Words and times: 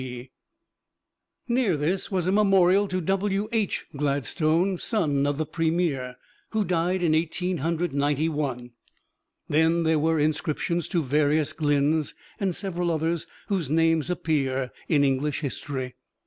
G." 0.01 0.31
Near 1.47 1.77
this 1.77 2.09
was 2.09 2.25
a 2.25 2.31
memorial 2.31 2.87
to 2.87 2.99
W.H. 3.01 3.85
Gladstone, 3.95 4.79
son 4.79 5.27
of 5.27 5.37
the 5.37 5.45
Premier, 5.45 6.15
who 6.49 6.65
died 6.65 7.03
in 7.03 7.13
Eighteen 7.13 7.57
Hundred 7.57 7.93
Ninety 7.93 8.27
one. 8.27 8.71
Then 9.47 9.83
there 9.83 9.99
were 9.99 10.19
inscriptions 10.19 10.87
to 10.87 11.03
various 11.03 11.53
Glynnes 11.53 12.15
and 12.39 12.55
several 12.55 12.89
others 12.89 13.27
whose 13.45 13.69
names 13.69 14.09
appear 14.09 14.71
in 14.87 15.03
English 15.03 15.41
history. 15.41 15.93